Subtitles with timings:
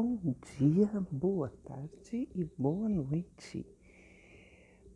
[0.00, 0.16] Bom
[0.56, 3.66] dia, boa tarde e boa noite.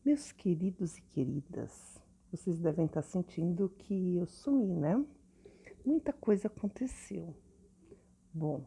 [0.04, 2.00] Meus queridos e queridas,
[2.30, 5.04] vocês devem estar sentindo que eu sumi, né?
[5.84, 7.34] Muita coisa aconteceu.
[8.32, 8.64] Bom,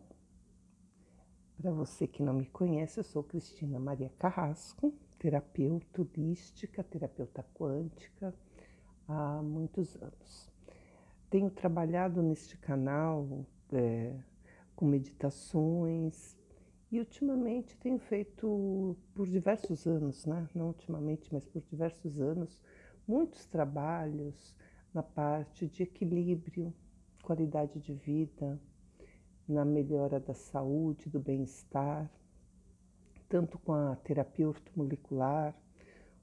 [1.56, 8.36] para você que não me conhece, eu sou Cristina Maria Carrasco, terapeuta holística, terapeuta quântica
[9.08, 10.52] há muitos anos.
[11.30, 13.46] Tenho trabalhado neste canal.
[13.72, 14.20] É,
[14.76, 16.38] com meditações.
[16.92, 20.48] E ultimamente tenho feito, por diversos anos, né?
[20.54, 22.62] não ultimamente, mas por diversos anos,
[23.08, 24.56] muitos trabalhos
[24.94, 26.74] na parte de equilíbrio,
[27.24, 28.60] qualidade de vida,
[29.48, 32.10] na melhora da saúde, do bem-estar,
[33.28, 35.56] tanto com a terapia ortomolecular,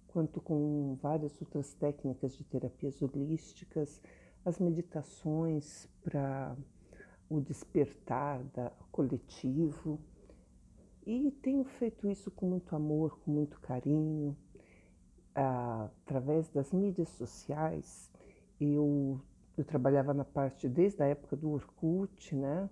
[0.09, 4.01] quanto com várias outras técnicas de terapias holísticas,
[4.45, 6.57] as meditações para
[7.33, 9.99] o despertar da, coletivo.
[11.07, 14.37] E tenho feito isso com muito amor, com muito carinho.
[15.35, 18.13] Ah, através das mídias sociais,
[18.61, 19.19] eu,
[19.57, 22.69] eu trabalhava na parte desde a época do Orkut, né?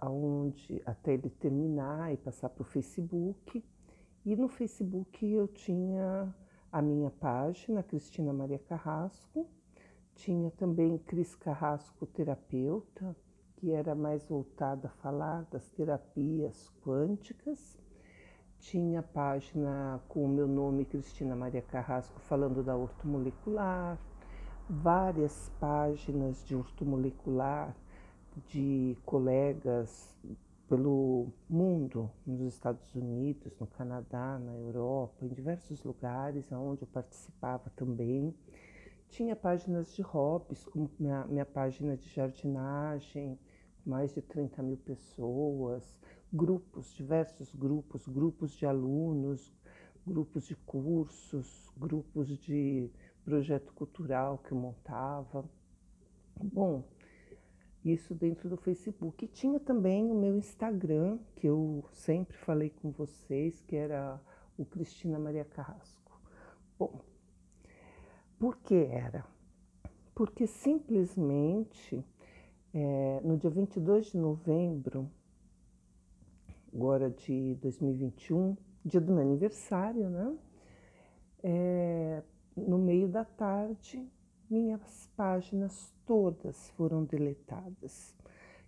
[0.00, 3.64] Onde, até ele terminar e passar para o Facebook.
[4.24, 6.32] E no Facebook eu tinha
[6.70, 9.48] a minha página, Cristina Maria Carrasco,
[10.14, 13.16] tinha também Cris Carrasco Terapeuta,
[13.58, 17.76] que era mais voltada a falar das terapias quânticas.
[18.60, 23.98] Tinha página com o meu nome, Cristina Maria Carrasco, falando da ortomolecular,
[24.70, 27.74] várias páginas de ortomolecular
[28.46, 30.16] de colegas
[30.68, 37.70] pelo mundo, nos Estados Unidos, no Canadá, na Europa, em diversos lugares onde eu participava
[37.74, 38.32] também.
[39.08, 43.38] Tinha páginas de hobbies, como minha, minha página de jardinagem,
[43.88, 45.98] mais de 30 mil pessoas,
[46.32, 49.52] grupos, diversos grupos, grupos de alunos,
[50.06, 52.90] grupos de cursos, grupos de
[53.24, 55.48] projeto cultural que eu montava.
[56.36, 56.84] Bom,
[57.84, 59.24] isso dentro do Facebook.
[59.24, 64.20] E tinha também o meu Instagram, que eu sempre falei com vocês, que era
[64.56, 66.20] o Cristina Maria Carrasco.
[66.78, 67.00] Bom,
[68.38, 69.24] por que era?
[70.14, 72.04] Porque simplesmente
[72.80, 75.10] é, no dia 22 de novembro,
[76.72, 80.38] agora de 2021, dia do meu aniversário, né?
[81.42, 82.22] É,
[82.56, 84.08] no meio da tarde,
[84.48, 88.14] minhas páginas todas foram deletadas.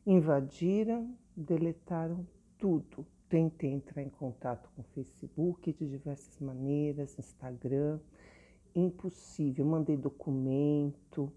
[0.04, 2.26] Invadiram, deletaram
[2.58, 3.06] tudo.
[3.28, 8.00] Tentei entrar em contato com o Facebook de diversas maneiras, Instagram,
[8.74, 9.64] impossível.
[9.64, 11.32] Mandei documento,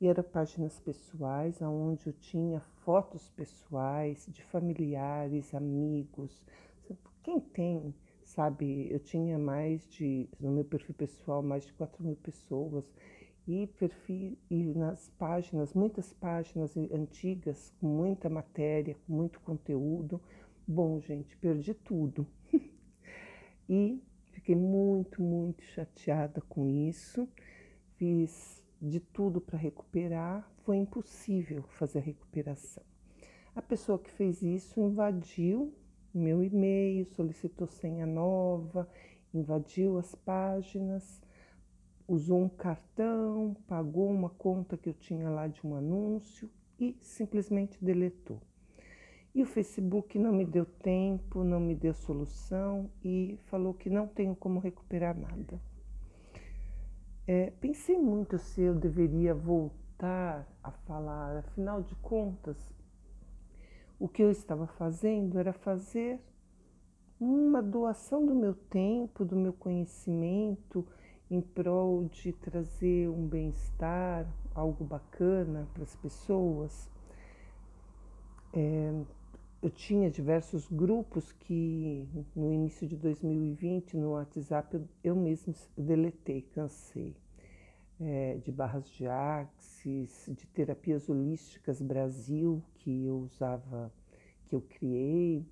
[0.00, 6.44] e eram páginas pessoais onde eu tinha fotos pessoais de familiares, amigos.
[7.22, 12.16] Quem tem, sabe, eu tinha mais de, no meu perfil pessoal, mais de 4 mil
[12.16, 12.88] pessoas.
[13.48, 20.20] E, perfil, e nas páginas, muitas páginas antigas, com muita matéria, com muito conteúdo.
[20.66, 22.26] Bom, gente, perdi tudo.
[23.68, 24.02] e
[24.32, 27.28] fiquei muito, muito chateada com isso.
[27.96, 32.84] Fiz de tudo para recuperar, foi impossível fazer a recuperação.
[33.54, 35.72] A pessoa que fez isso invadiu
[36.16, 38.88] meu e-mail, solicitou senha nova,
[39.34, 41.20] invadiu as páginas,
[42.08, 46.50] usou um cartão, pagou uma conta que eu tinha lá de um anúncio
[46.80, 48.40] e simplesmente deletou.
[49.34, 54.06] E o Facebook não me deu tempo, não me deu solução e falou que não
[54.06, 55.60] tenho como recuperar nada.
[57.28, 62.56] É, pensei muito se eu deveria voltar a falar, afinal de contas,
[63.98, 66.20] o que eu estava fazendo era fazer
[67.18, 70.86] uma doação do meu tempo, do meu conhecimento,
[71.28, 76.88] em prol de trazer um bem-estar, algo bacana para as pessoas.
[78.52, 79.02] É,
[79.66, 86.42] eu tinha diversos grupos que no início de 2020 no WhatsApp eu, eu mesmo deletei,
[86.42, 87.16] cansei.
[87.98, 93.90] É, de barras de axis, de terapias holísticas Brasil que eu usava,
[94.44, 95.44] que eu criei,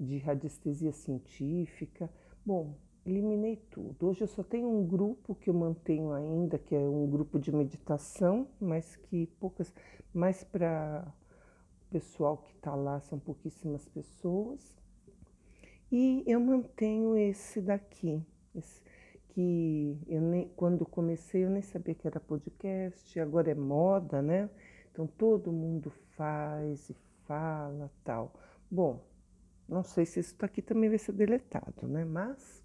[0.00, 2.10] de radiestesia científica.
[2.44, 2.74] Bom,
[3.06, 4.08] eliminei tudo.
[4.08, 7.54] Hoje eu só tenho um grupo que eu mantenho ainda, que é um grupo de
[7.54, 9.72] meditação, mas que poucas,
[10.12, 11.06] mais para
[11.92, 14.60] pessoal que está lá são pouquíssimas pessoas.
[15.90, 18.24] E eu mantenho esse daqui,
[18.54, 18.82] esse,
[19.28, 24.48] que eu nem, quando comecei eu nem sabia que era podcast, agora é moda, né?
[24.90, 26.96] Então todo mundo faz e
[27.26, 28.32] fala tal.
[28.70, 29.04] Bom,
[29.68, 32.04] Não sei se isso aqui também vai ser deletado, né?
[32.04, 32.62] Mas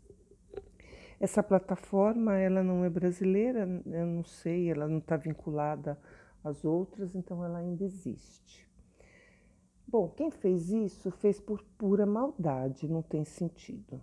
[1.20, 5.98] essa plataforma, ela não é brasileira, eu não sei, ela não está vinculada
[6.44, 8.67] às outras, então ela ainda existe.
[9.90, 14.02] Bom, quem fez isso fez por pura maldade, não tem sentido.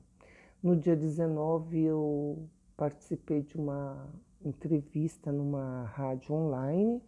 [0.62, 4.08] No dia 19 eu participei de uma
[4.42, 7.02] entrevista numa rádio online,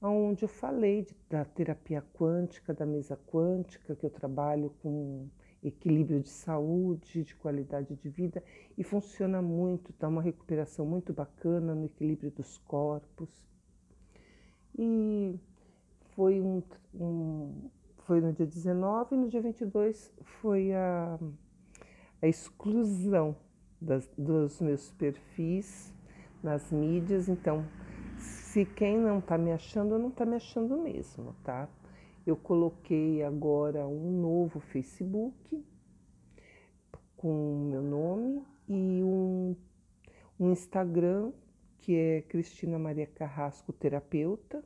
[0.00, 5.28] onde eu falei de, da terapia quântica, da mesa quântica, que eu trabalho com
[5.62, 8.42] equilíbrio de saúde, de qualidade de vida
[8.76, 13.28] e funciona muito, dá uma recuperação muito bacana no equilíbrio dos corpos.
[14.78, 15.38] E
[16.14, 16.62] foi, um,
[16.94, 17.70] um
[18.06, 21.18] foi no dia 19 e no dia 22 foi a,
[22.20, 23.36] a exclusão
[23.80, 25.92] das, dos meus perfis
[26.42, 27.28] nas mídias.
[27.28, 27.64] Então,
[28.18, 31.68] se quem não está me achando, não está me achando mesmo, tá?
[32.26, 35.64] Eu coloquei agora um novo Facebook
[37.16, 39.56] com o meu nome e um,
[40.38, 41.32] um Instagram
[41.78, 44.62] que é Cristina Maria Carrasco Terapeuta,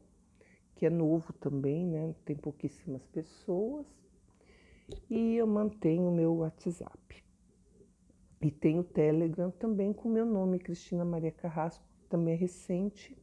[0.76, 2.14] que é novo também, né?
[2.24, 3.86] Tem pouquíssimas pessoas.
[5.10, 7.24] E eu mantenho o meu WhatsApp.
[8.40, 12.36] E tenho o Telegram também com o meu nome, Cristina Maria Carrasco, que também é
[12.36, 13.16] recente,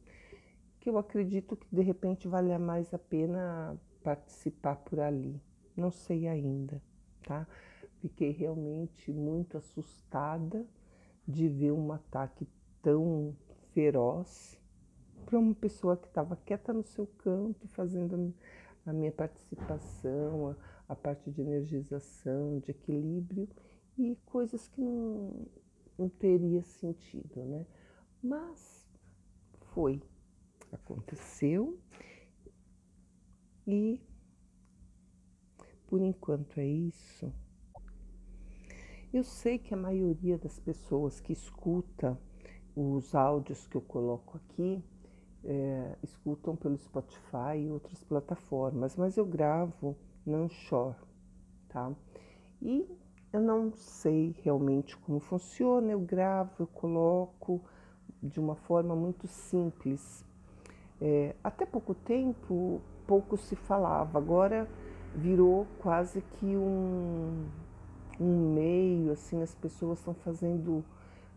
[0.80, 5.40] que eu acredito que de repente vale mais a pena participar por ali.
[5.76, 6.82] Não sei ainda,
[7.22, 7.46] tá?
[8.00, 10.66] Fiquei realmente muito assustada
[11.26, 12.46] de ver um ataque
[12.82, 13.34] tão
[13.72, 14.58] feroz
[15.24, 18.34] para uma pessoa que estava quieta no seu canto, fazendo
[18.86, 23.48] a minha participação, a, a parte de energização, de equilíbrio
[23.96, 25.46] e coisas que não,
[25.98, 27.66] não teria sentido, né?
[28.22, 28.88] Mas
[29.72, 30.02] foi,
[30.72, 31.78] aconteceu
[33.66, 34.00] e
[35.86, 37.32] por enquanto é isso.
[39.12, 42.18] Eu sei que a maioria das pessoas que escuta
[42.74, 44.82] os áudios que eu coloco aqui
[45.44, 50.94] é, escutam pelo Spotify e outras plataformas, mas eu gravo no Anchor,
[51.68, 51.92] tá?
[52.62, 52.86] E
[53.32, 57.60] eu não sei realmente como funciona, eu gravo, eu coloco
[58.22, 60.24] de uma forma muito simples.
[61.00, 64.68] É, até pouco tempo, pouco se falava, agora
[65.14, 67.46] virou quase que um,
[68.18, 70.84] um meio, assim, as pessoas estão fazendo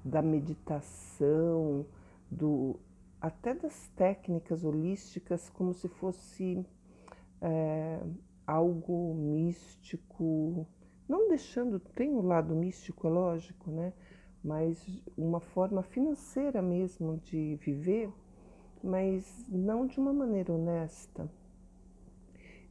[0.03, 1.85] da meditação,
[2.29, 2.79] do,
[3.21, 6.65] até das técnicas holísticas como se fosse
[7.41, 7.99] é,
[8.45, 10.67] algo místico,
[11.07, 13.93] não deixando, tem o um lado místico, é lógico, né?
[14.43, 14.85] Mas
[15.17, 18.09] uma forma financeira mesmo de viver,
[18.83, 21.29] mas não de uma maneira honesta.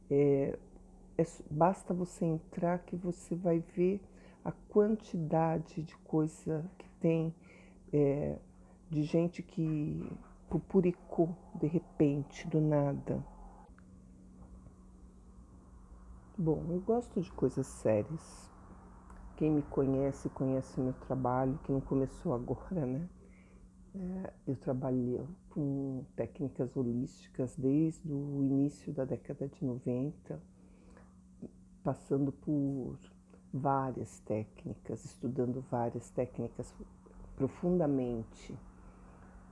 [0.09, 0.57] É,
[1.17, 4.01] é, basta você entrar que você vai ver
[4.43, 7.35] a quantidade de coisa que tem,
[7.91, 8.37] é,
[8.89, 10.09] de gente que
[10.49, 13.23] pupuricou de repente, do nada.
[16.37, 18.51] Bom, eu gosto de coisas sérias.
[19.35, 23.09] Quem me conhece, conhece meu trabalho, que não começou agora, né?
[23.95, 30.39] É, eu trabalhei com técnicas holísticas desde o início da década de 90,
[31.83, 32.99] passando por
[33.51, 36.73] várias técnicas, estudando várias técnicas
[37.35, 38.55] profundamente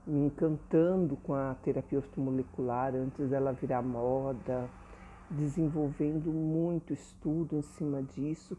[0.06, 4.70] me encantando com a terapia ortomolecular antes dela virar moda,
[5.28, 8.56] desenvolvendo muito estudo em cima disso,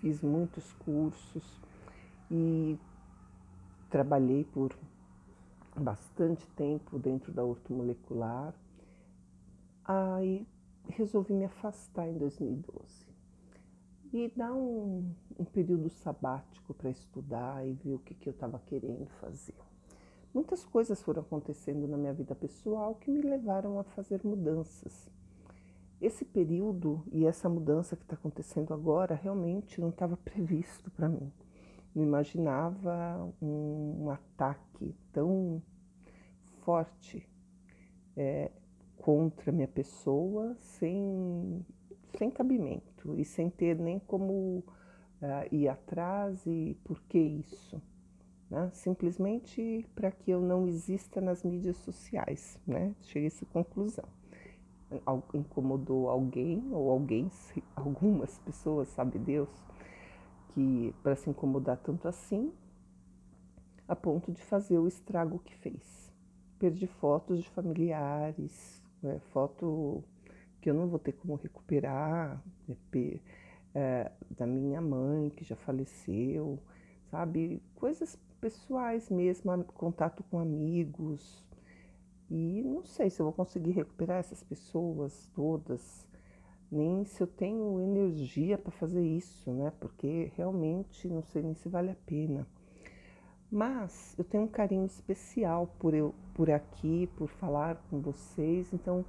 [0.00, 1.62] fiz muitos cursos
[2.30, 2.78] e
[3.88, 4.76] trabalhei por
[5.74, 8.52] bastante tempo dentro da ortomolecular.
[9.82, 10.46] Aí
[10.88, 13.06] resolvi me afastar em 2012
[14.12, 18.58] e dar um, um período sabático para estudar e ver o que, que eu estava
[18.66, 19.54] querendo fazer
[20.36, 25.08] muitas coisas foram acontecendo na minha vida pessoal que me levaram a fazer mudanças.
[25.98, 31.32] Esse período e essa mudança que está acontecendo agora realmente não estava previsto para mim.
[31.94, 35.62] Não imaginava um, um ataque tão
[36.66, 37.26] forte
[38.14, 38.50] é,
[38.98, 41.64] contra minha pessoa sem,
[42.18, 44.64] sem cabimento e sem ter nem como uh,
[45.50, 47.80] ir atrás e por que isso
[48.50, 48.70] né?
[48.72, 52.58] simplesmente para que eu não exista nas mídias sociais.
[52.66, 52.94] Né?
[53.02, 54.04] Cheguei a essa conclusão.
[55.34, 57.30] Incomodou alguém ou alguém,
[57.74, 59.50] algumas pessoas, sabe Deus,
[60.50, 62.52] que para se incomodar tanto assim,
[63.88, 66.12] a ponto de fazer o estrago que fez.
[66.58, 69.20] Perdi fotos de familiares, né?
[69.32, 70.02] foto
[70.60, 72.42] que eu não vou ter como recuperar,
[73.74, 76.58] é, da minha mãe, que já faleceu,
[77.10, 77.62] sabe?
[77.74, 81.44] Coisas pessoais mesmo, contato com amigos.
[82.30, 86.06] E não sei se eu vou conseguir recuperar essas pessoas todas,
[86.70, 89.72] nem se eu tenho energia para fazer isso, né?
[89.80, 92.46] Porque realmente não sei nem se vale a pena.
[93.50, 99.04] Mas eu tenho um carinho especial por eu por aqui, por falar com vocês, então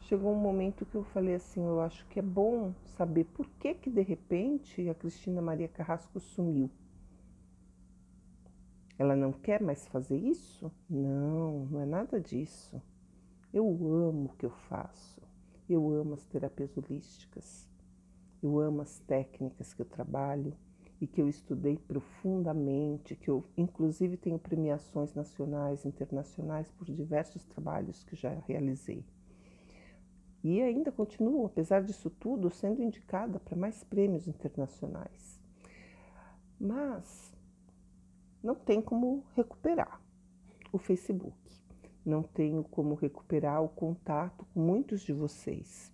[0.00, 3.72] chegou um momento que eu falei assim, eu acho que é bom saber por que
[3.72, 6.70] que de repente a Cristina Maria Carrasco sumiu.
[8.98, 10.70] Ela não quer mais fazer isso?
[10.88, 12.80] Não, não é nada disso.
[13.52, 15.20] Eu amo o que eu faço.
[15.68, 17.68] Eu amo as terapias holísticas.
[18.42, 20.54] Eu amo as técnicas que eu trabalho
[21.00, 28.04] e que eu estudei profundamente, que eu inclusive tenho premiações nacionais internacionais por diversos trabalhos
[28.04, 29.04] que já realizei.
[30.42, 35.40] E ainda continuo, apesar disso tudo, sendo indicada para mais prêmios internacionais.
[36.60, 37.33] Mas
[38.44, 39.98] não tem como recuperar
[40.70, 41.34] o Facebook.
[42.04, 45.90] Não tenho como recuperar o contato com muitos de vocês.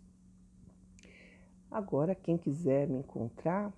[1.70, 3.72] Agora, quem quiser me encontrar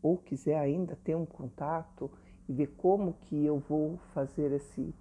[0.00, 2.10] ou quiser ainda ter um contato
[2.48, 4.94] e ver como que eu vou fazer esse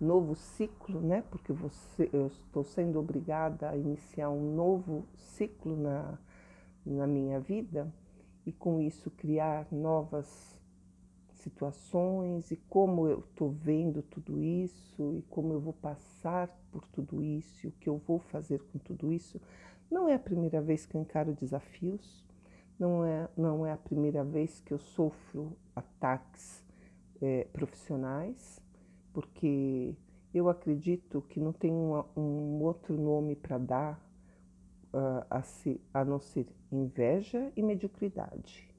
[0.00, 1.22] novo ciclo, né?
[1.30, 6.18] Porque você, eu estou sendo obrigada a iniciar um novo ciclo na,
[6.86, 7.92] na minha vida
[8.46, 10.53] e com isso criar novas
[11.44, 17.22] situações e como eu estou vendo tudo isso e como eu vou passar por tudo
[17.22, 19.40] isso e o que eu vou fazer com tudo isso.
[19.90, 22.24] Não é a primeira vez que eu encaro desafios,
[22.78, 26.64] não é, não é a primeira vez que eu sofro ataques
[27.22, 28.60] é, profissionais,
[29.12, 29.94] porque
[30.32, 34.04] eu acredito que não tem um outro nome para dar
[34.92, 38.73] uh, a, se, a não ser inveja e mediocridade.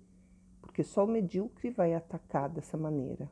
[0.75, 3.32] Porque só o medíocre vai atacar dessa maneira.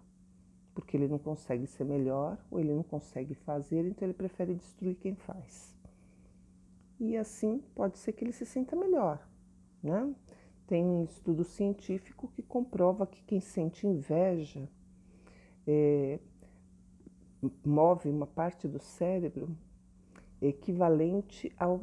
[0.74, 4.96] Porque ele não consegue ser melhor ou ele não consegue fazer, então ele prefere destruir
[4.96, 5.78] quem faz.
[6.98, 9.28] E assim pode ser que ele se sinta melhor.
[9.84, 10.16] Né?
[10.66, 14.66] Tem um estudo científico que comprova que quem sente inveja
[15.68, 16.22] é,
[17.66, 19.54] move uma parte do cérebro
[20.42, 21.78] equivalente ao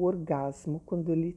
[0.00, 1.36] orgasmo, quando ele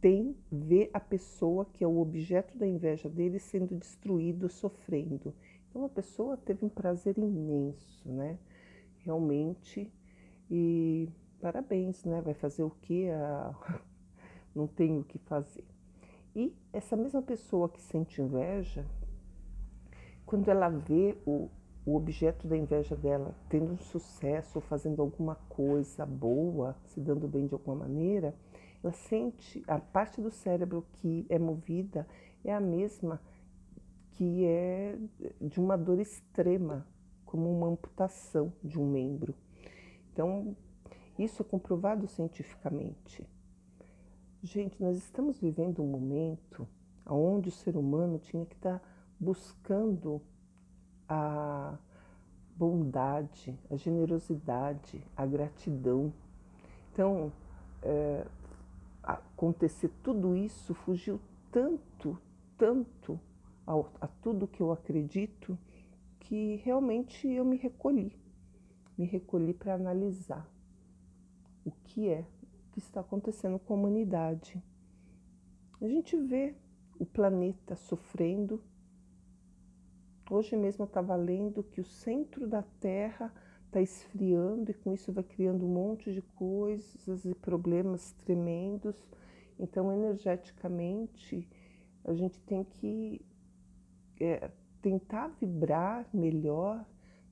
[0.00, 5.34] tem vê a pessoa que é o objeto da inveja dele sendo destruído, sofrendo.
[5.68, 8.38] Então a pessoa teve um prazer imenso, né?
[9.04, 9.92] Realmente.
[10.50, 11.08] E
[11.40, 12.20] parabéns, né?
[12.20, 13.06] Vai fazer o que?
[14.54, 15.64] Não tem o que fazer.
[16.34, 18.84] E essa mesma pessoa que sente inveja,
[20.26, 21.48] quando ela vê o,
[21.84, 27.46] o objeto da inveja dela tendo um sucesso, fazendo alguma coisa boa, se dando bem
[27.46, 28.34] de alguma maneira,
[28.82, 32.06] ela sente a parte do cérebro que é movida
[32.44, 33.20] é a mesma
[34.12, 34.96] que é
[35.40, 36.86] de uma dor extrema,
[37.24, 39.34] como uma amputação de um membro.
[40.12, 40.56] Então,
[41.18, 43.26] isso é comprovado cientificamente.
[44.42, 46.66] Gente, nós estamos vivendo um momento
[47.04, 48.80] onde o ser humano tinha que estar
[49.20, 50.22] buscando
[51.08, 51.76] a
[52.56, 56.12] bondade, a generosidade, a gratidão.
[56.92, 57.30] Então,
[57.82, 58.26] é,
[59.06, 61.20] acontecer tudo isso fugiu
[61.52, 62.18] tanto,
[62.58, 63.18] tanto
[64.00, 65.58] a tudo que eu acredito,
[66.20, 68.12] que realmente eu me recolhi.
[68.98, 70.48] Me recolhi para analisar
[71.64, 72.24] o que é
[72.72, 74.62] que está acontecendo com a humanidade.
[75.80, 76.54] A gente vê
[76.98, 78.62] o planeta sofrendo
[80.28, 83.32] Hoje mesmo eu estava lendo que o centro da Terra
[83.76, 88.96] está esfriando e com isso vai criando um monte de coisas e problemas tremendos.
[89.58, 91.48] Então, energeticamente,
[92.04, 93.20] a gente tem que
[94.18, 96.84] é, tentar vibrar melhor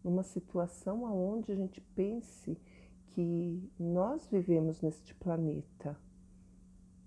[0.03, 2.59] numa situação onde a gente pense
[3.09, 5.99] que nós vivemos neste planeta.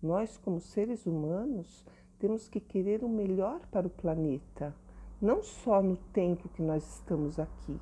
[0.02, 1.86] Nós, como seres humanos,
[2.18, 4.74] temos que querer o melhor para o planeta
[5.20, 7.80] não só no tempo que nós estamos aqui,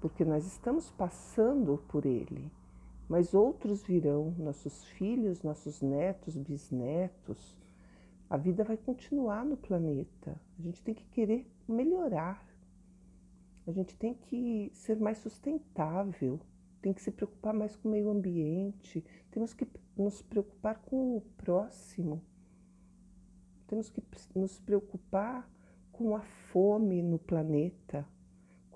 [0.00, 2.50] porque nós estamos passando por ele,
[3.08, 7.56] mas outros virão, nossos filhos, nossos netos, bisnetos.
[8.28, 10.38] A vida vai continuar no planeta.
[10.58, 12.46] A gente tem que querer melhorar.
[13.66, 16.38] A gente tem que ser mais sustentável,
[16.80, 21.20] tem que se preocupar mais com o meio ambiente, temos que nos preocupar com o
[21.36, 22.22] próximo,
[23.66, 24.02] temos que
[24.34, 25.50] nos preocupar
[25.92, 28.06] com a fome no planeta,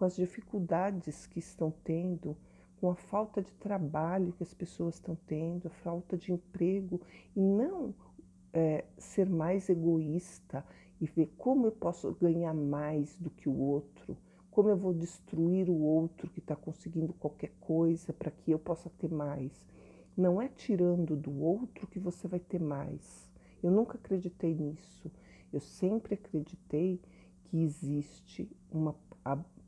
[0.02, 2.37] com as dificuldades que estão tendo,
[2.80, 7.00] com a falta de trabalho que as pessoas estão tendo, a falta de emprego,
[7.37, 7.94] e não
[8.52, 10.66] é, ser mais egoísta
[11.00, 14.16] e ver como eu posso ganhar mais do que o outro,
[14.50, 18.90] como eu vou destruir o outro que está conseguindo qualquer coisa para que eu possa
[18.99, 19.52] ter mais.
[20.16, 23.30] Não é tirando do outro que você vai ter mais.
[23.62, 25.09] Eu nunca acreditei nisso.
[25.52, 27.00] Eu sempre acreditei
[27.44, 28.97] que existe uma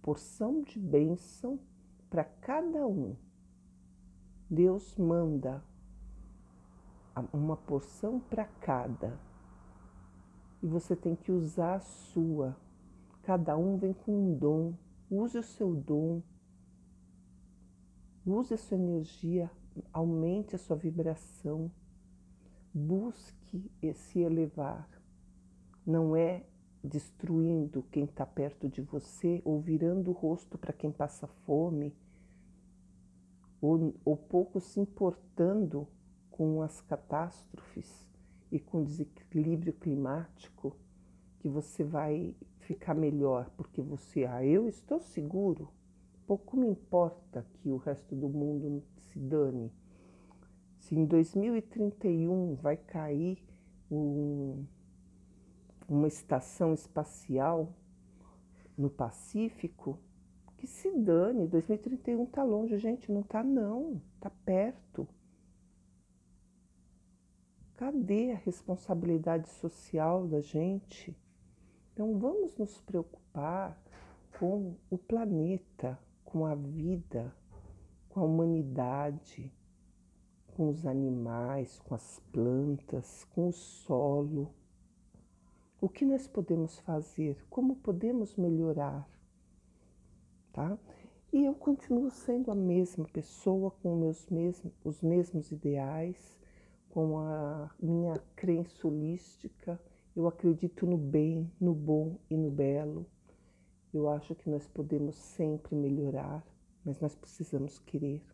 [0.05, 1.59] porção de bênção
[2.11, 3.17] para cada um.
[4.51, 5.65] Deus manda
[7.33, 9.19] uma porção para cada.
[10.63, 12.55] E você tem que usar a sua.
[13.23, 14.75] Cada um vem com um dom.
[15.11, 16.21] Use o seu dom.
[18.27, 19.51] Use a sua energia.
[19.91, 21.73] Aumente a sua vibração.
[22.75, 24.87] Busque se elevar.
[25.87, 26.45] Não é
[26.85, 31.95] destruindo quem está perto de você ou virando o rosto para quem passa fome
[33.61, 35.89] ou, ou pouco se importando
[36.31, 38.07] com as catástrofes
[38.53, 40.77] e com o desequilíbrio climático
[41.39, 45.71] que você vai ficar melhor, porque você, ah, eu estou seguro,
[46.27, 49.73] pouco me importa que o resto do mundo se dane.
[50.79, 53.43] Se em 2031 vai cair
[53.91, 54.65] um,
[55.89, 57.73] uma estação espacial
[58.77, 59.99] no Pacífico,
[60.57, 65.07] que se dane, 2031 está longe, gente, não está não, está perto.
[67.77, 71.17] Cadê a responsabilidade social da gente?
[71.93, 73.81] Então vamos nos preocupar
[74.39, 77.35] com o planeta, com a vida,
[78.09, 79.53] com a humanidade,
[80.57, 84.55] com os animais, com as plantas, com o solo.
[85.85, 87.45] O que nós podemos fazer?
[87.51, 89.07] Como podemos melhorar?
[90.51, 90.79] Tá?
[91.31, 96.41] E eu continuo sendo a mesma pessoa, com meus mesmos, os mesmos ideais,
[96.89, 99.79] com a minha crença holística.
[100.17, 103.05] Eu acredito no bem, no bom e no belo.
[103.93, 106.43] Eu acho que nós podemos sempre melhorar,
[106.83, 108.25] mas nós precisamos querer.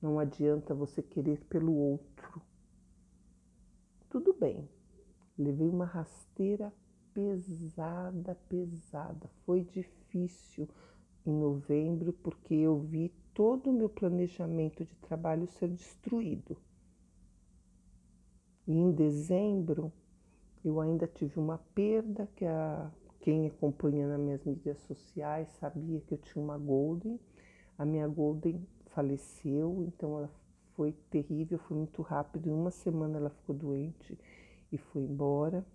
[0.00, 2.40] Não adianta você querer pelo outro.
[4.08, 4.66] Tudo bem,
[5.38, 6.72] levei uma rasteira
[7.12, 9.30] pesada, pesada.
[9.44, 10.68] Foi difícil
[11.24, 16.56] em novembro porque eu vi todo o meu planejamento de trabalho ser destruído.
[18.66, 19.92] E em dezembro
[20.64, 26.14] eu ainda tive uma perda que a, quem acompanha nas minhas mídias sociais sabia que
[26.14, 27.20] eu tinha uma Golden.
[27.78, 30.30] A minha Golden faleceu, então ela
[30.74, 32.48] foi terrível, foi muito rápido.
[32.48, 34.18] Em uma semana ela ficou doente
[34.76, 35.66] e foi embora.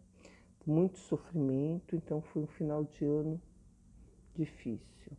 [0.66, 3.42] Muito sofrimento, então foi um final de ano
[4.36, 5.12] difícil.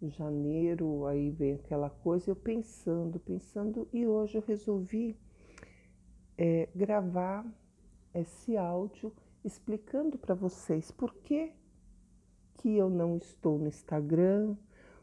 [0.00, 5.16] Janeiro, aí vem aquela coisa, eu pensando, pensando, e hoje eu resolvi
[6.36, 7.46] é, gravar
[8.14, 9.12] esse áudio
[9.44, 11.52] explicando para vocês por que,
[12.54, 14.56] que eu não estou no Instagram,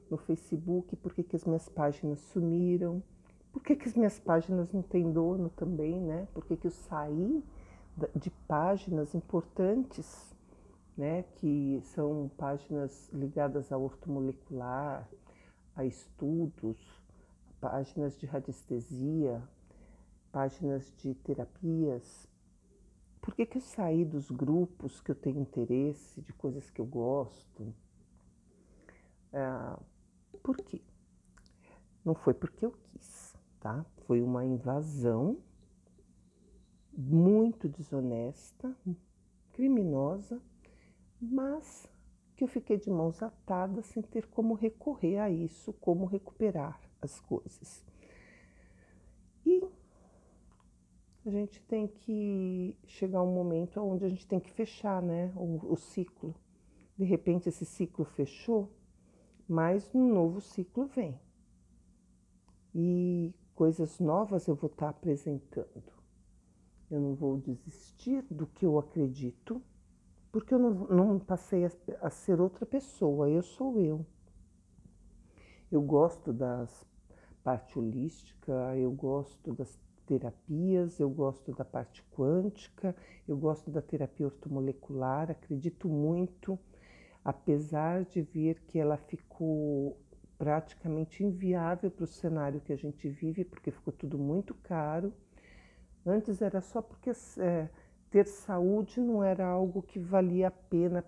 [0.09, 3.03] no Facebook, por que, que as minhas páginas sumiram,
[3.51, 6.27] por que, que as minhas páginas não têm dono também, né?
[6.33, 7.43] Por que, que eu saí
[8.15, 10.35] de páginas importantes,
[10.97, 11.23] né?
[11.35, 15.07] Que são páginas ligadas ao ortomolecular,
[15.75, 16.77] a estudos,
[17.59, 19.41] páginas de radiestesia,
[20.31, 22.27] páginas de terapias.
[23.21, 26.85] Por que, que eu saí dos grupos que eu tenho interesse, de coisas que eu
[26.85, 27.73] gosto?
[29.33, 29.79] Ah,
[30.41, 30.81] por quê?
[32.03, 33.85] Não foi porque eu quis, tá?
[34.05, 35.37] Foi uma invasão
[36.99, 38.75] muito desonesta,
[39.53, 40.41] criminosa,
[41.21, 41.89] mas
[42.35, 47.21] que eu fiquei de mãos atadas sem ter como recorrer a isso, como recuperar as
[47.21, 47.85] coisas.
[49.45, 49.63] E
[51.25, 55.71] a gente tem que chegar um momento onde a gente tem que fechar né, o,
[55.71, 56.35] o ciclo.
[56.97, 58.69] De repente esse ciclo fechou,
[59.47, 61.17] mas um novo ciclo vem.
[62.75, 65.98] E coisas novas eu vou estar apresentando.
[66.89, 69.61] Eu não vou desistir do que eu acredito,
[70.31, 71.71] porque eu não, não passei a,
[72.01, 74.05] a ser outra pessoa, eu sou eu.
[75.71, 76.87] Eu gosto das
[77.43, 82.95] parte holística, eu gosto das terapias, eu gosto da parte quântica,
[83.27, 86.59] eu gosto da terapia ortomolecular, acredito muito,
[87.23, 89.97] apesar de ver que ela ficou
[90.37, 95.13] praticamente inviável para o cenário que a gente vive, porque ficou tudo muito caro.
[96.05, 97.69] Antes era só porque é,
[98.09, 101.01] ter saúde não era algo que valia a pena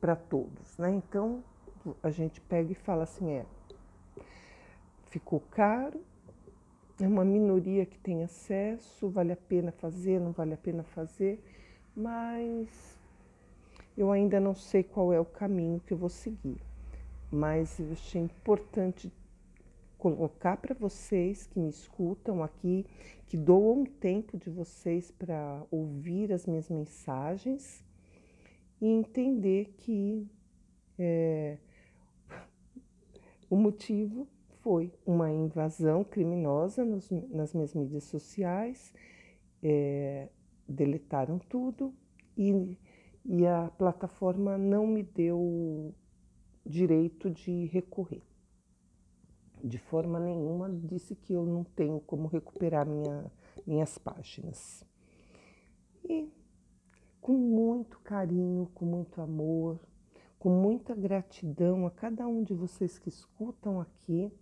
[0.00, 0.90] para todos, né?
[0.90, 1.42] Então
[2.02, 3.46] a gente pega e fala assim, é,
[5.06, 6.00] ficou caro,
[7.00, 11.42] é uma minoria que tem acesso, vale a pena fazer, não vale a pena fazer,
[11.94, 12.98] mas
[13.96, 16.60] eu ainda não sei qual é o caminho que eu vou seguir.
[17.30, 19.12] Mas eu achei importante
[19.98, 22.86] colocar para vocês que me escutam aqui,
[23.26, 27.84] que doam tempo de vocês para ouvir as minhas mensagens
[28.80, 30.26] e entender que
[30.96, 31.58] é,
[33.50, 34.28] o motivo
[34.60, 38.92] foi uma invasão criminosa nos, nas minhas mídias sociais,
[39.62, 40.28] é,
[40.68, 41.92] deletaram tudo
[42.36, 42.76] e,
[43.24, 45.92] e a plataforma não me deu
[46.64, 48.22] direito de recorrer.
[49.62, 53.30] De forma nenhuma disse que eu não tenho como recuperar minha,
[53.66, 54.84] minhas páginas.
[56.04, 56.30] E
[57.20, 59.78] com muito carinho, com muito amor,
[60.38, 64.32] com muita gratidão a cada um de vocês que escutam aqui,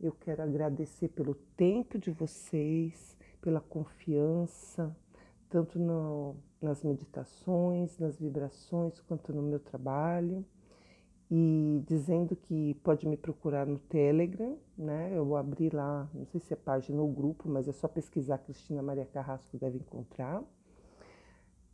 [0.00, 4.96] eu quero agradecer pelo tempo de vocês, pela confiança,
[5.48, 10.44] tanto no, nas meditações, nas vibrações, quanto no meu trabalho.
[11.34, 15.16] E dizendo que pode me procurar no Telegram, né?
[15.16, 18.36] Eu vou abrir lá, não sei se é página ou grupo, mas é só pesquisar
[18.36, 20.44] Cristina Maria Carrasco, deve encontrar.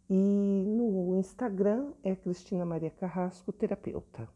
[0.08, 4.28] E no Instagram é Cristina Maria Carrasco, terapeuta,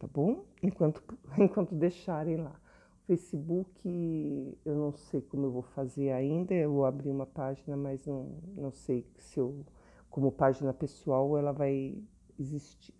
[0.00, 0.44] tá bom?
[0.60, 1.00] Enquanto,
[1.38, 2.60] enquanto deixarem lá.
[3.06, 8.04] Facebook, eu não sei como eu vou fazer ainda, eu vou abrir uma página, mas
[8.04, 9.64] não, não sei se eu,
[10.10, 12.02] como página pessoal, ela vai
[12.36, 12.99] existir.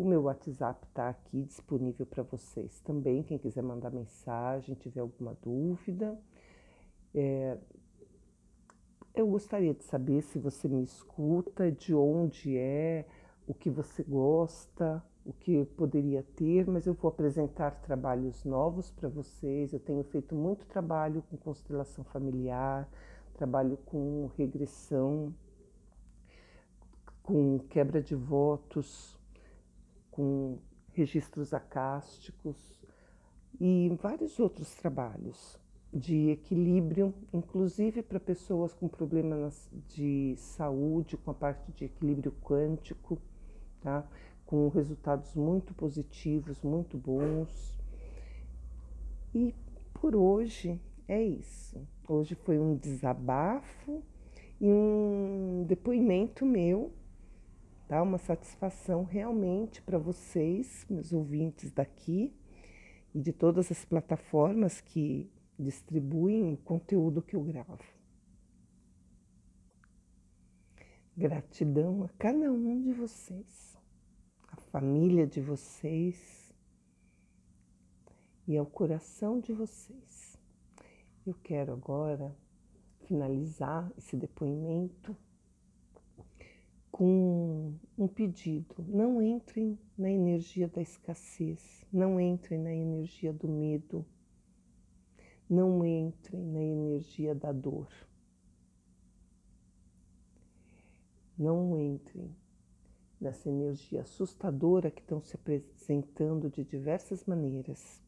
[0.00, 5.36] O meu WhatsApp está aqui disponível para vocês também, quem quiser mandar mensagem, tiver alguma
[5.42, 6.18] dúvida.
[7.14, 7.58] É,
[9.14, 13.06] eu gostaria de saber se você me escuta, de onde é,
[13.46, 19.06] o que você gosta, o que poderia ter, mas eu vou apresentar trabalhos novos para
[19.06, 19.74] vocês.
[19.74, 22.88] Eu tenho feito muito trabalho com constelação familiar,
[23.34, 25.34] trabalho com regressão,
[27.22, 29.19] com quebra de votos,
[30.10, 30.58] com
[30.92, 32.78] registros acásticos
[33.60, 35.58] e vários outros trabalhos
[35.92, 43.18] de equilíbrio, inclusive para pessoas com problemas de saúde, com a parte de equilíbrio quântico,
[43.80, 44.06] tá?
[44.46, 47.78] com resultados muito positivos, muito bons.
[49.34, 49.54] E
[49.94, 51.80] por hoje é isso.
[52.08, 54.02] Hoje foi um desabafo
[54.60, 56.92] e um depoimento meu,
[57.90, 58.02] tá?
[58.02, 62.32] Uma satisfação realmente para vocês, meus ouvintes daqui
[63.14, 67.84] e de todas as plataformas que distribuem o conteúdo que eu gravo.
[71.16, 73.70] Gratidão a cada um de vocês
[74.70, 76.54] família de vocês
[78.46, 80.38] e ao coração de vocês.
[81.26, 82.36] Eu quero agora
[83.00, 85.16] finalizar esse depoimento
[87.00, 88.74] com um pedido.
[88.86, 94.04] Não entrem na energia da escassez, não entrem na energia do medo,
[95.48, 97.88] não entrem na energia da dor.
[101.38, 102.36] Não entrem
[103.18, 108.02] dessa energia assustadora que estão se apresentando de diversas maneiras.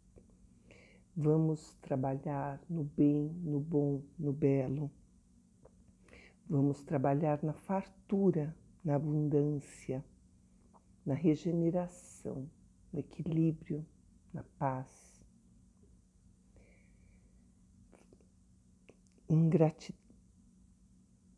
[1.16, 4.90] Vamos trabalhar no bem, no bom, no belo.
[6.46, 10.04] Vamos trabalhar na fartura, na abundância,
[11.04, 12.48] na regeneração,
[12.92, 13.84] no equilíbrio,
[14.32, 15.22] na paz.
[19.28, 20.02] Ingratidão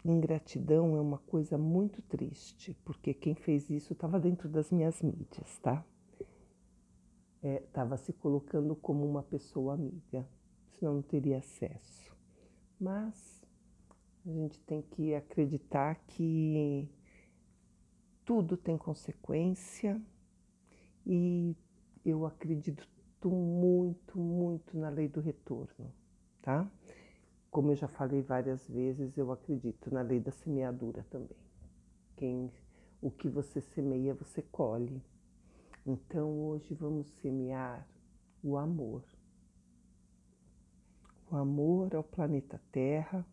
[0.04, 5.58] ingratidão é uma coisa muito triste, porque quem fez isso estava dentro das minhas mídias,
[5.60, 5.84] tá?
[7.42, 10.28] Estava é, se colocando como uma pessoa amiga,
[10.72, 12.14] senão não teria acesso.
[12.78, 13.42] Mas
[14.26, 16.88] a gente tem que acreditar que
[18.24, 20.00] tudo tem consequência
[21.06, 21.54] e
[22.04, 22.86] eu acredito
[23.24, 25.92] muito, muito na lei do retorno,
[26.42, 26.70] tá?
[27.50, 31.36] Como eu já falei várias vezes, eu acredito na lei da semeadura também.
[32.16, 32.50] Quem,
[33.00, 35.02] o que você semeia, você colhe.
[35.86, 37.86] Então hoje vamos semear
[38.42, 39.04] o amor.
[41.30, 43.24] O amor ao planeta Terra,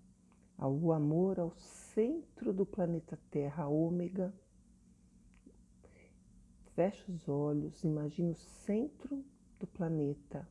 [0.58, 4.34] o amor ao centro do planeta Terra, ômega.
[6.74, 9.26] Feche os olhos, imagine o centro
[9.60, 10.48] do planeta,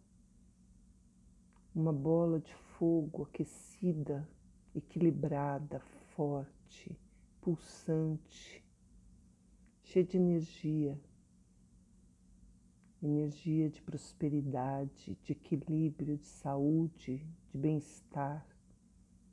[1.75, 4.29] uma bola de fogo aquecida,
[4.75, 5.81] equilibrada,
[6.15, 6.95] forte,
[7.41, 8.63] pulsante,
[9.83, 11.01] cheia de energia.
[13.03, 18.47] energia de prosperidade, de equilíbrio, de saúde, de bem-estar,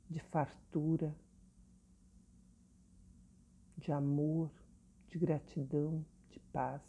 [0.08, 1.14] de fartura,
[3.76, 4.50] de amor,
[5.06, 6.02] de gratidão,
[6.52, 6.82] paz.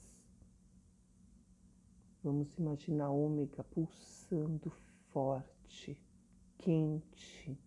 [2.23, 4.71] Vamos imaginar ômega pulsando
[5.11, 5.97] forte,
[6.57, 7.57] quente.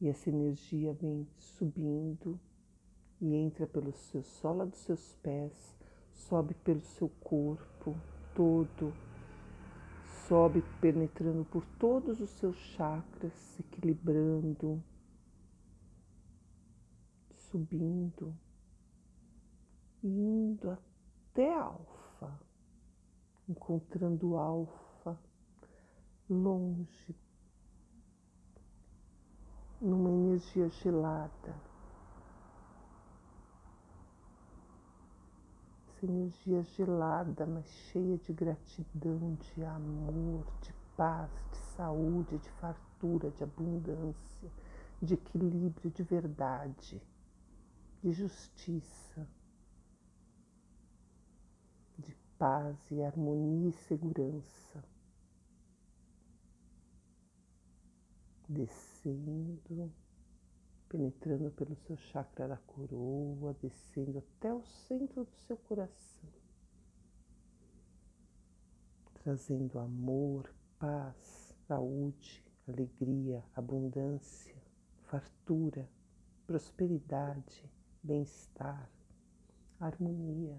[0.00, 2.40] E essa energia vem subindo
[3.20, 5.76] e entra pelo seu sola dos seus pés,
[6.12, 7.96] sobe pelo seu corpo
[8.34, 8.94] todo,
[10.28, 14.82] sobe penetrando por todos os seus chakras, equilibrando,
[17.34, 18.32] subindo
[20.02, 22.40] indo até Alfa,
[23.48, 25.18] encontrando Alfa
[26.28, 27.16] longe,
[29.80, 31.68] numa energia gelada.
[35.88, 43.30] Essa energia gelada, mas cheia de gratidão, de amor, de paz, de saúde, de fartura,
[43.30, 44.50] de abundância,
[45.00, 47.00] de equilíbrio, de verdade,
[48.02, 49.26] de justiça,
[51.98, 54.84] de paz e harmonia e segurança.
[58.48, 59.92] Descendo
[60.88, 66.28] penetrando pelo seu chakra da coroa, descendo até o centro do seu coração,
[69.22, 74.56] trazendo amor, paz, saúde, alegria, abundância,
[75.02, 75.88] fartura,
[76.46, 77.70] prosperidade,
[78.02, 78.90] bem-estar,
[79.78, 80.58] harmonia,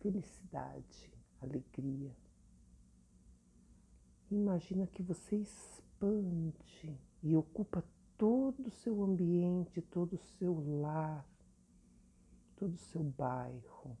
[0.00, 2.14] felicidade, alegria.
[4.30, 7.84] Imagina que você expande e ocupa
[8.16, 11.26] todo o seu ambiente, todo o seu lar,
[12.56, 13.96] todo o seu bairro,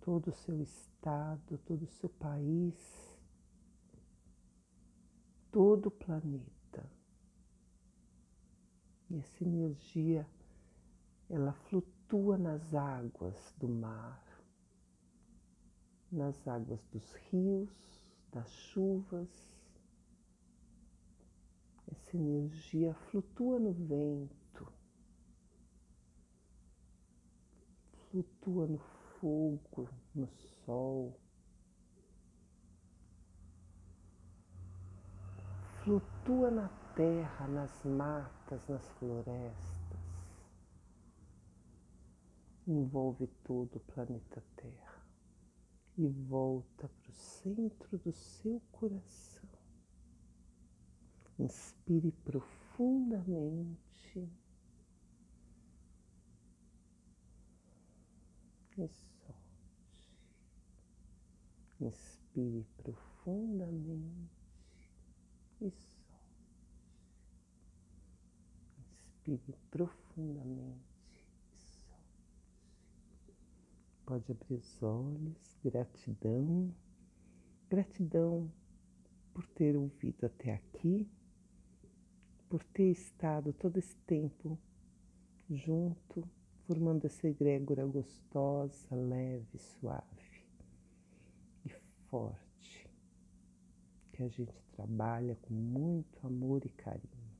[0.00, 3.18] todo o seu estado, todo o seu país,
[5.50, 6.90] todo o planeta.
[9.08, 10.26] E essa energia,
[11.28, 11.99] ela flutua
[12.38, 14.20] nas águas do mar,
[16.10, 17.70] nas águas dos rios,
[18.32, 19.28] das chuvas,
[21.86, 24.72] essa energia flutua no vento,
[28.10, 28.78] flutua no
[29.20, 30.26] fogo, no
[30.64, 31.16] sol,
[35.84, 39.79] flutua na terra, nas matas, nas florestas,
[42.72, 45.06] envolve todo o planeta Terra
[45.96, 49.48] e volta para o centro do seu coração.
[51.38, 54.28] Inspire profundamente
[58.76, 59.38] e solte.
[61.80, 64.30] Inspire profundamente
[65.60, 66.00] e solte.
[68.78, 72.20] Inspire profundamente e solte.
[74.10, 75.56] Pode abrir os olhos.
[75.62, 76.74] Gratidão.
[77.68, 78.50] Gratidão
[79.32, 81.08] por ter ouvido até aqui
[82.48, 84.58] por ter estado todo esse tempo
[85.48, 86.28] junto,
[86.66, 90.44] formando essa egrégora gostosa, leve, suave
[91.64, 91.68] e
[92.08, 92.90] forte,
[94.12, 97.30] que a gente trabalha com muito amor e carinho.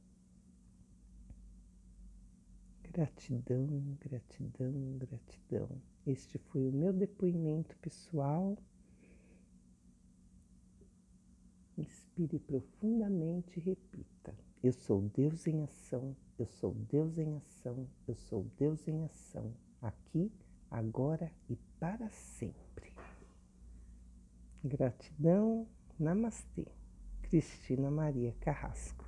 [2.92, 5.89] Gratidão, gratidão, gratidão.
[6.10, 8.58] Este foi o meu depoimento pessoal.
[11.78, 14.34] Inspire profundamente e repita.
[14.60, 19.54] Eu sou Deus em ação, eu sou Deus em ação, eu sou Deus em ação,
[19.80, 20.32] aqui,
[20.68, 22.92] agora e para sempre.
[24.64, 26.66] Gratidão, Namastê.
[27.22, 28.99] Cristina Maria Carrasco.